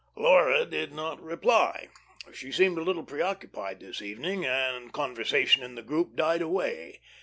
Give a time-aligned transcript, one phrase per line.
[0.15, 1.89] Laura did not reply.
[2.33, 7.01] She seemed a little preoccupied this evening, and conversation in the group died away.